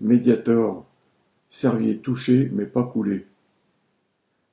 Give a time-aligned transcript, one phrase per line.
[0.00, 0.86] Mediator,
[1.50, 3.26] Servier touché mais pas coulé.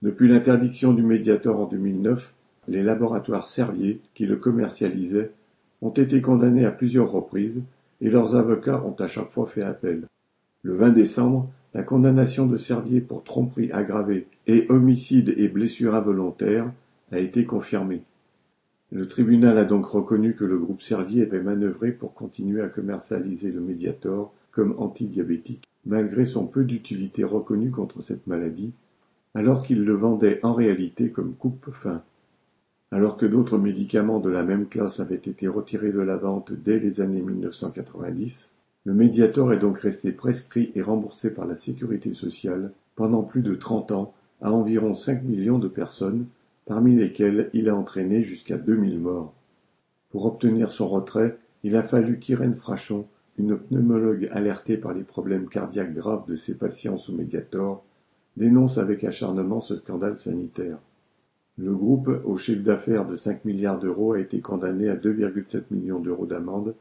[0.01, 2.33] Depuis l'interdiction du Mediator en 2009,
[2.67, 5.31] les laboratoires Servier, qui le commercialisaient,
[5.81, 7.63] ont été condamnés à plusieurs reprises
[8.01, 10.05] et leurs avocats ont à chaque fois fait appel.
[10.63, 16.69] Le 20 décembre, la condamnation de Servier pour tromperie aggravée et homicide et blessure involontaire
[17.13, 18.01] a été confirmée.
[18.91, 23.51] Le tribunal a donc reconnu que le groupe Servier avait manœuvré pour continuer à commercialiser
[23.51, 28.71] le Mediator comme antidiabétique, malgré son peu d'utilité reconnue contre cette maladie,
[29.35, 32.01] alors qu'il le vendait en réalité comme coupe-faim.
[32.91, 36.79] Alors que d'autres médicaments de la même classe avaient été retirés de la vente dès
[36.79, 38.51] les années 1990,
[38.85, 43.53] le Mediator est donc resté prescrit et remboursé par la sécurité sociale pendant plus de
[43.53, 46.25] 30 ans à environ 5 millions de personnes,
[46.67, 49.33] parmi lesquelles il a entraîné jusqu'à 2000 morts.
[50.09, 53.07] Pour obtenir son retrait, il a fallu qu'Irène Frachon
[53.37, 57.83] une pneumologue alertée par les problèmes cardiaques graves de ses patients sous Mediator
[58.35, 60.77] dénonce avec acharnement ce scandale sanitaire.
[61.57, 65.99] Le groupe, au chiffre d'affaires de 5 milliards d'euros, a été condamné à 2,7 millions
[65.99, 66.75] d'euros d'amende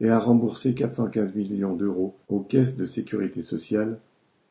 [0.00, 3.98] et a remboursé 415 millions d'euros aux caisses de sécurité sociale,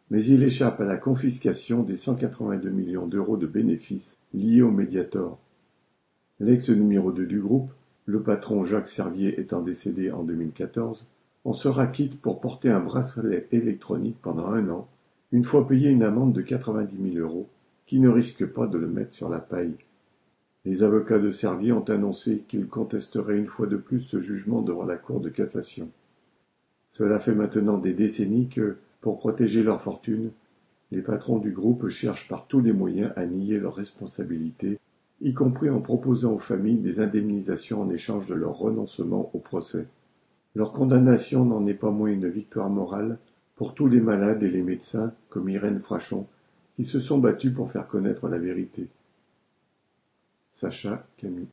[0.10, 5.40] mais il échappe à la confiscation des 182 millions d'euros de bénéfices liés au Mediator.
[6.40, 7.72] L'ex numéro 2 du groupe,
[8.06, 11.06] le patron Jacques Servier étant décédé en 2014,
[11.46, 14.88] on sera quitte pour porter un bracelet électronique pendant un an,
[15.32, 17.48] une fois payé une amende de 90 000 euros,
[17.86, 19.76] qui ne risque pas de le mettre sur la paille.
[20.66, 24.86] Les avocats de Servier ont annoncé qu'ils contesteraient une fois de plus ce jugement devant
[24.86, 25.90] la Cour de cassation.
[26.90, 30.32] Cela fait maintenant des décennies que, pour protéger leur fortune,
[30.92, 34.80] les patrons du groupe cherchent par tous les moyens à nier leurs responsabilités,
[35.20, 39.88] y compris en proposant aux familles des indemnisations en échange de leur renoncement au procès.
[40.56, 43.18] Leur condamnation n'en est pas moins une victoire morale
[43.58, 46.26] pour tous les malades et les médecins, comme Irène Frachon,
[46.78, 48.88] qui se sont battus pour faire connaître la vérité.
[50.54, 51.48] Sacha Camille